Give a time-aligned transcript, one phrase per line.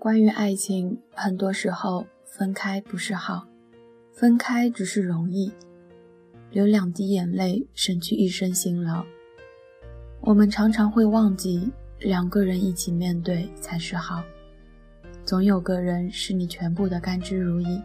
[0.00, 3.46] 关于爱情，很多时候分开不是好，
[4.10, 5.52] 分开只是容易。
[6.50, 9.04] 流两滴眼泪，省去一身辛劳。
[10.22, 14.24] 我们常常会忘记，两个人一起面对才是好。
[15.26, 17.82] 总有个人是你全部的甘之如饴。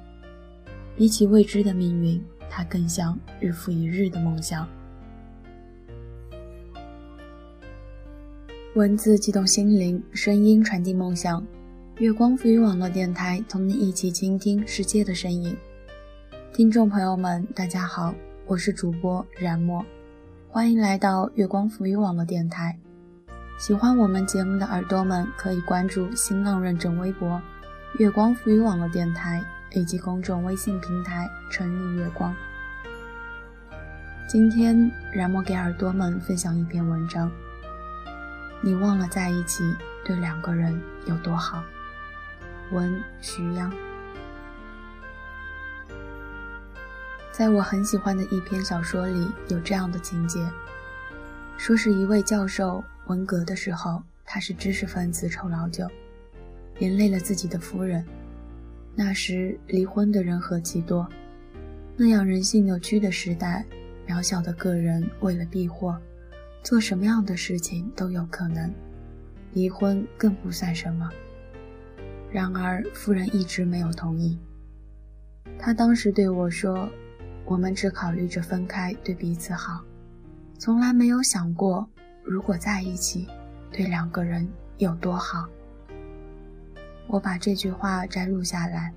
[0.95, 4.65] 比起未知的命运，他更像日复一日的梦想。
[8.75, 11.45] 文字激动心灵，声音传递梦想。
[11.97, 15.55] 月光赋予网络电台，同你一起倾听世界的声音。
[16.51, 18.13] 听众朋友们，大家好，
[18.45, 19.85] 我是主播冉墨，
[20.49, 22.77] 欢迎来到月光赋予网络电台。
[23.57, 27.41] 喜欢我们节目的耳朵们，可以关注新浪认证微博
[27.97, 29.41] “月光赋予网络电台”。
[29.71, 32.33] 以及公众微信平台“春丽月光”。
[34.27, 37.29] 今天，冉墨给耳朵们分享一篇文章。
[38.61, 39.63] 你忘了在一起
[40.05, 41.61] 对两个人有多好。
[42.71, 43.71] 文徐央。
[47.31, 50.39] 在我很喜欢的一篇小说里，有这样的情节：
[51.57, 55.85] 说是一位教授文革的时候，他是知识分子臭老九，
[56.79, 58.05] 连累了自己的夫人。
[58.95, 61.05] 那时离婚的人何其多，
[61.97, 63.65] 那样人性扭曲的时代，
[64.07, 65.99] 渺小的个人为了避祸，
[66.63, 68.73] 做什么样的事情都有可能，
[69.51, 71.09] 离婚更不算什么。
[72.35, 74.37] 然而夫人一直没有同意。
[75.57, 76.89] 她当时对我说
[77.47, 79.81] ：“我们只考虑着分开对彼此好，
[80.59, 81.89] 从来没有想过
[82.25, 83.25] 如果在一起，
[83.71, 84.45] 对两个人
[84.79, 85.47] 有多好。”
[87.07, 88.93] 我把这句话摘录下来，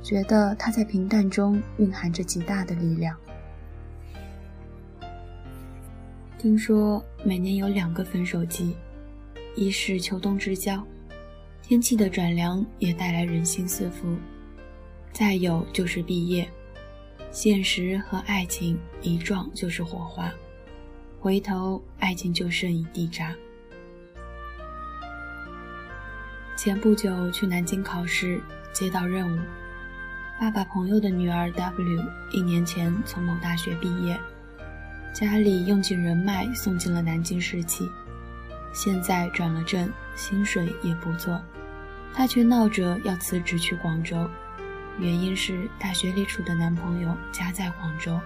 [0.00, 3.16] 觉得它在平淡中蕴含着极大的力量。
[6.38, 8.76] 听说每年有两个分手季，
[9.56, 10.80] 一是秋冬之交，
[11.68, 14.16] 天气的转凉也带来人心思浮；
[15.12, 16.48] 再有就是毕业，
[17.30, 20.32] 现实和爱情一撞就是火花，
[21.20, 23.34] 回头爱情就剩一地渣。
[26.56, 28.40] 前不久去南京考试，
[28.72, 29.38] 接到任务，
[30.40, 34.18] 爸爸朋友的女儿 W 一年前从某大学毕业，
[35.12, 37.86] 家里用尽人脉送进了南京市企，
[38.72, 41.38] 现在转了正，薪水也不错，
[42.12, 44.28] 她却闹着要辞职去广州，
[44.98, 48.18] 原因是大学里处的男朋友家在广州。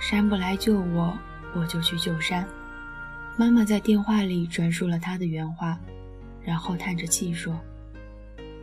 [0.00, 1.16] 山不来救我，
[1.54, 2.46] 我就去救山。
[3.36, 5.78] 妈妈在电话里转述了她的原话。
[6.42, 7.60] 然后叹着气说：“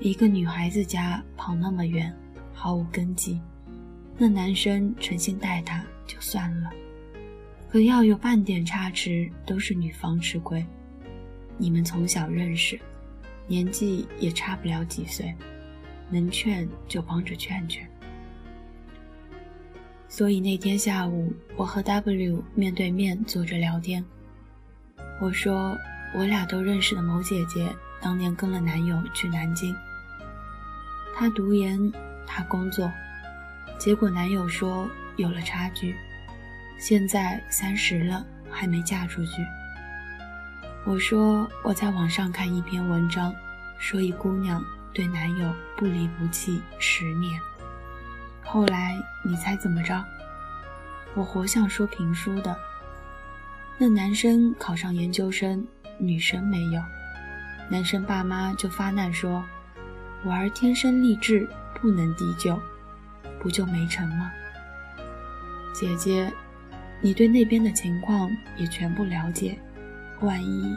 [0.01, 2.11] 一个女孩子家跑那么远，
[2.51, 3.39] 毫无根基。
[4.17, 6.71] 那男生诚心待她就算了，
[7.69, 10.65] 可要有半点差池，都是女方吃亏。
[11.55, 12.79] 你们从小认识，
[13.47, 15.33] 年纪也差不了几岁，
[16.09, 17.89] 能劝就帮着劝劝。
[20.07, 24.05] 所以那天下午，我和 W 面对面坐着聊天，
[25.19, 25.75] 我说。”
[26.15, 27.69] 我俩都认识的某姐姐，
[28.01, 29.75] 当年跟了男友去南京。
[31.13, 31.91] 她读研，
[32.25, 32.89] 她工作，
[33.77, 35.93] 结果男友说有了差距，
[36.79, 39.45] 现在三十了还没嫁出去。
[40.87, 43.35] 我说我在网上看一篇文章，
[43.77, 47.37] 说一姑娘对男友不离不弃十年，
[48.41, 50.01] 后来你猜怎么着？
[51.13, 52.57] 我活像说评书的，
[53.77, 55.61] 那男生考上研究生。
[55.99, 56.81] 女生没有，
[57.69, 59.43] 男生爸妈就发难说
[60.23, 61.49] ：“我儿天生丽质，
[61.81, 62.57] 不能低就，
[63.41, 64.31] 不就没成吗？”
[65.73, 66.31] 姐姐，
[67.01, 69.59] 你对那边的情况也全部了解，
[70.21, 70.75] 万一……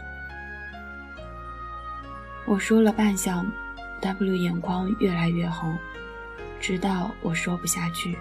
[2.47, 3.47] 我说了半晌
[4.01, 5.77] ，W 眼眶越来越红，
[6.61, 8.19] 直到我说不下去。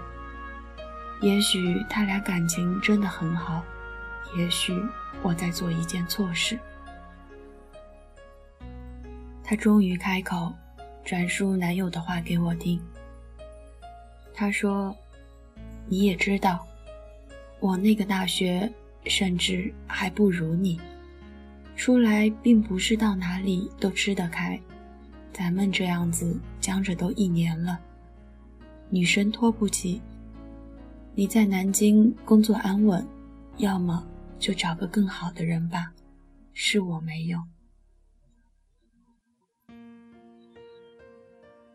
[1.22, 3.63] 也许他俩感情真的很好，
[4.38, 4.74] 也许
[5.22, 6.57] 我在做一件错事。
[9.44, 10.54] 他终于开口，
[11.04, 12.80] 转述男友的话给我听。
[14.33, 14.95] 他说
[15.89, 16.66] ：“你也知道，
[17.60, 18.71] 我那个大学
[19.06, 20.80] 甚至还不如你，
[21.80, 24.60] 出来并不是到哪里都吃得开。
[25.31, 27.80] 咱们这样子僵着都一年了，
[28.90, 30.02] 女生拖不起。
[31.16, 33.08] 你在南京工作安稳，
[33.60, 34.06] 要么
[34.38, 35.94] 就找个更好的人吧，
[36.52, 37.40] 是我没有。”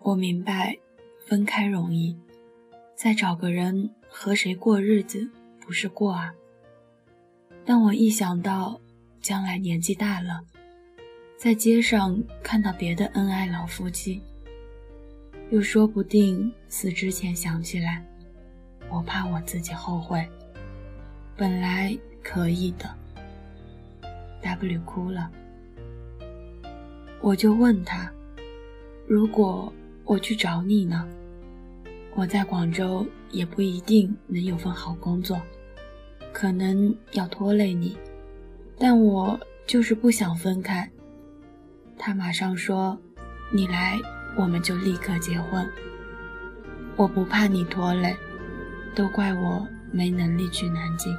[0.01, 0.77] 我明白，
[1.27, 2.15] 分开容易，
[2.95, 6.35] 再找个人和谁过日子不是过啊。
[7.65, 8.79] 但我一想到
[9.25, 10.39] 将来年纪大了，
[11.39, 14.21] 在街上看到别的恩爱老夫妻，
[15.49, 18.05] 又说不定死之前想起来，
[18.91, 20.29] 我怕我自己后悔。
[21.39, 22.95] 本来可以的。
[24.43, 25.31] W 哭了，
[27.23, 28.13] 我就问他，
[29.07, 29.73] 如果
[30.05, 31.09] 我去找你呢？
[32.15, 35.41] 我在广州也不一定能有份好工作，
[36.31, 37.97] 可能要拖累你，
[38.79, 40.91] 但我就是不想分开。
[41.99, 42.99] 他马上说
[43.53, 43.99] ：“你来，
[44.37, 45.69] 我们就立刻结婚。”
[46.97, 48.17] 我不怕你拖累，
[48.95, 51.17] 都怪我没能力去南京。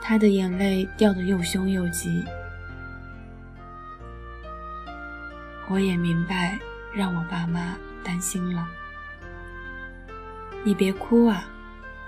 [0.00, 2.24] 他的眼泪掉得又凶又急，
[5.68, 6.58] 我也明白，
[6.92, 8.66] 让我爸妈担心了。
[10.64, 11.44] 你别哭啊，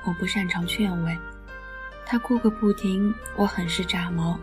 [0.04, 1.16] 我不擅长劝慰。
[2.10, 4.40] 他哭个不停，我很是炸毛。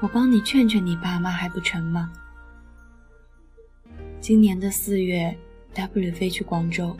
[0.00, 2.10] 我帮你劝劝你爸妈还不成吗？
[4.22, 5.36] 今年的四月
[5.74, 6.96] ，W 飞去广州，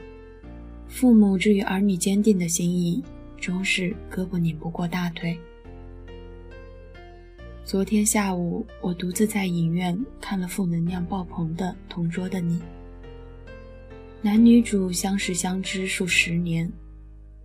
[0.89, 3.03] 父母至于儿女坚定的心意，
[3.41, 5.41] 终是胳膊拧不过大腿。
[7.65, 12.59] 昨天下午，我独自在影院看了负能量爆棚的《同桌的你》。
[14.21, 16.71] 男女主相识相知数十年，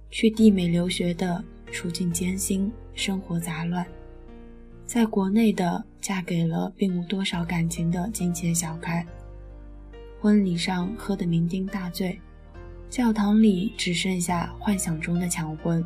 [0.10, 1.42] 去地美留学的
[1.72, 3.86] 处境艰辛，生活杂乱；
[4.86, 9.06] 在国内的嫁给了并无多少感情的金钱小开。
[10.20, 12.20] 婚礼上喝得酩酊大醉，
[12.90, 15.84] 教堂里只剩下幻想中的抢婚，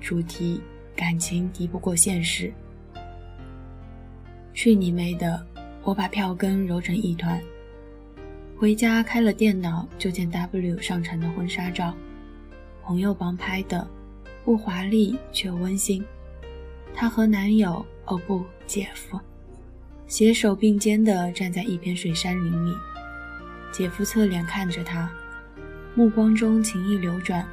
[0.00, 0.60] 主题
[0.96, 2.52] 感情敌不过现实。
[4.52, 5.46] 去你妹的！
[5.84, 7.40] 我把票根揉成一团。
[8.56, 11.92] 回家开了电脑，就见 W 上传的婚纱照，
[12.84, 13.84] 朋友帮拍的，
[14.44, 16.04] 不华丽却温馨。
[16.94, 19.18] 她和男友，哦不，姐夫，
[20.06, 22.74] 携手并肩地站在一片水杉林里。
[23.72, 25.10] 姐夫侧脸看着她，
[25.94, 27.46] 目光中情意流转。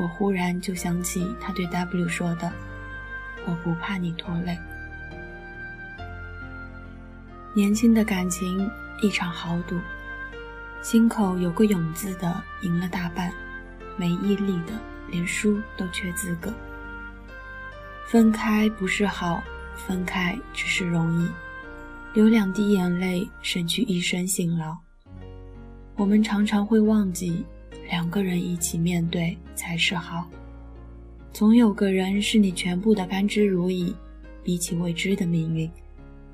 [0.00, 2.50] 我忽然就想起他对 W 说的
[3.46, 4.58] ：“我不怕你拖累。”
[7.54, 8.68] 年轻的感情
[9.00, 9.78] 一场豪赌。
[10.82, 13.32] 心口有个“勇”字的赢了大半，
[13.96, 14.72] 没毅力的
[15.10, 16.52] 连输都缺资格。
[18.06, 19.42] 分开不是好，
[19.76, 21.28] 分开只是容易，
[22.14, 24.76] 流两滴眼泪省去一生辛劳。
[25.96, 27.44] 我们常常会忘记，
[27.88, 30.28] 两个人一起面对才是好。
[31.32, 33.94] 总有个人是你全部的甘之如饴，
[34.42, 35.70] 比起未知的命运，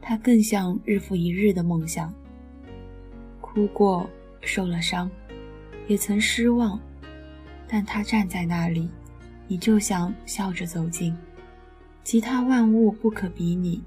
[0.01, 2.13] 他更像日复一日的梦想。
[3.41, 4.09] 哭过。
[4.43, 5.11] 受了伤，
[5.87, 6.81] 也曾失望，
[7.73, 8.91] 但他站在那里，
[9.47, 11.17] 你就想笑着走近。
[12.03, 13.81] 其他万物不可比拟，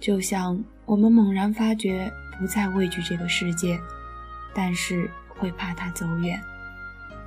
[0.00, 3.78] 就像我们猛然发觉不再畏惧这个世界，
[4.52, 6.40] 但是会怕它走远。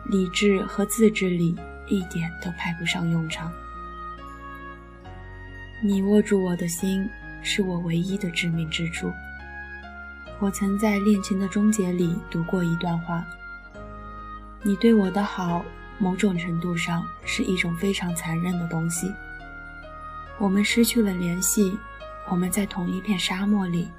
[0.09, 1.56] 理智和自制力
[1.88, 3.50] 一点都派不上用场。
[5.81, 7.07] 你握住我的心，
[7.41, 9.09] 是我唯一的致命之处。
[10.39, 13.25] 我曾在《恋情的终结》里读过一段话
[14.63, 15.63] ：“你对我的好，
[15.98, 19.12] 某种程度上是一种非常残忍的东西。
[20.38, 21.78] 我们失去了联系，
[22.30, 23.90] 我们在同一片沙漠里，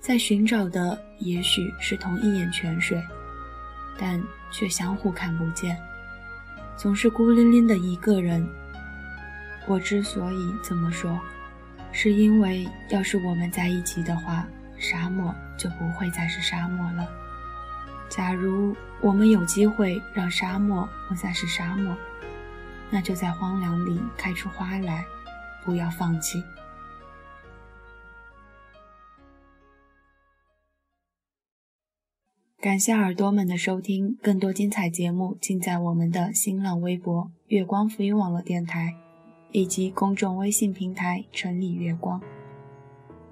[0.00, 3.02] 在寻找的也许是同一眼泉水，
[3.98, 5.76] 但却相互看不见，
[6.76, 8.46] 总是孤零零的一个人。
[9.66, 11.18] 我之所以这么说，
[11.92, 17.08] 是因为要是我们在一起的话。”沙漠就不会再是沙漠了。
[18.16, 21.96] 假如我们有机会让沙漠不再是沙漠，
[22.88, 25.04] 那就在荒凉里开出花来，
[25.64, 26.40] 不要放弃。
[32.60, 38.94] 感谢耳朵们的收听，更多精彩节目尽在我们的新浪微博“月光浮云网络电台”
[39.50, 42.22] 以及公众微信平台“城里月光”。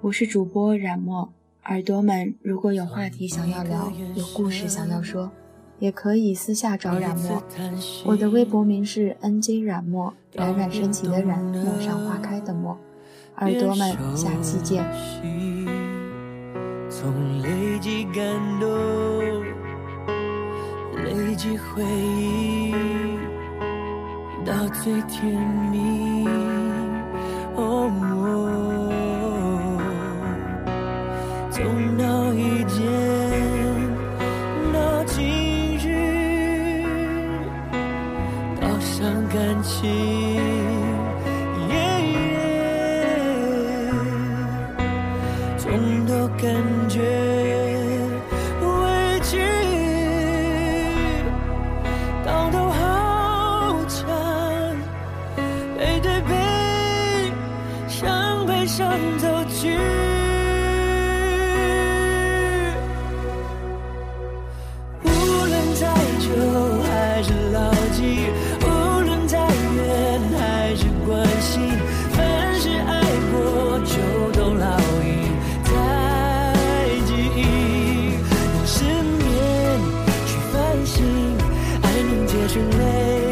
[0.01, 1.33] 我是主播冉墨。
[1.65, 5.31] 耳朵们，如果有话题想要聊，有故事想要说，
[5.79, 7.41] 也可以私下找冉墨。
[8.03, 12.77] 我的微博名是 NJ 冉墨，冉冉升起的冉，陌上花开的陌。
[13.37, 14.83] 耳朵们，下期见。
[16.89, 18.23] 从累积感
[18.59, 18.69] 动，
[20.97, 22.73] 累积回忆，
[24.45, 25.33] 到最甜
[25.71, 26.12] 蜜。
[31.53, 32.81] 从闹意见
[34.73, 36.83] 闹情绪
[38.59, 39.87] 到伤感情
[41.69, 41.75] 耶
[42.09, 42.17] 耶
[45.57, 45.71] 总
[46.07, 46.43] 有感
[46.89, 46.99] 觉
[48.59, 49.37] 委屈
[52.25, 53.95] 到都好强
[55.77, 57.31] 背对背
[57.87, 60.02] 向悲伤走去
[82.71, 83.22] name.